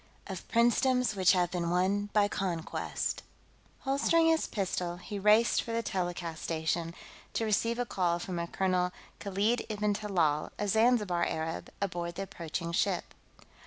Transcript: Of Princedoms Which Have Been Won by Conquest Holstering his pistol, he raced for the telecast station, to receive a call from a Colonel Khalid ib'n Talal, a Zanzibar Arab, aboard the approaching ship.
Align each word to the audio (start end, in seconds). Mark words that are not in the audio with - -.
Of 0.25 0.47
Princedoms 0.47 1.15
Which 1.15 1.33
Have 1.33 1.51
Been 1.51 1.69
Won 1.69 2.09
by 2.11 2.27
Conquest 2.27 3.21
Holstering 3.81 4.25
his 4.29 4.47
pistol, 4.47 4.95
he 4.97 5.19
raced 5.19 5.61
for 5.61 5.73
the 5.73 5.83
telecast 5.83 6.41
station, 6.41 6.95
to 7.33 7.45
receive 7.45 7.77
a 7.77 7.85
call 7.85 8.17
from 8.17 8.39
a 8.39 8.47
Colonel 8.47 8.91
Khalid 9.19 9.63
ib'n 9.69 9.93
Talal, 9.93 10.49
a 10.57 10.67
Zanzibar 10.67 11.25
Arab, 11.27 11.69
aboard 11.79 12.15
the 12.15 12.23
approaching 12.23 12.71
ship. 12.71 13.13